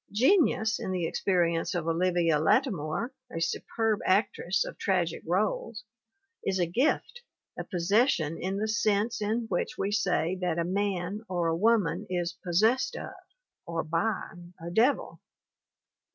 [0.11, 5.83] Genius, in the experience of Olivia Lattimore, a superb actress of tragic roles,
[6.43, 7.21] is a gift,
[7.55, 12.07] a possession in the sense in which we say that a man or a woman
[12.09, 13.13] "is possessed of"
[13.67, 14.23] or by
[14.59, 15.19] a devil.